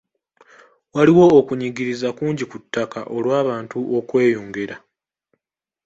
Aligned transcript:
Waliwo 0.95 1.25
okunyigiriza 1.39 2.07
kungi 2.17 2.43
ku 2.51 2.57
ttaka 2.63 2.99
olw'abantu 3.17 3.77
okweyongera. 3.97 4.75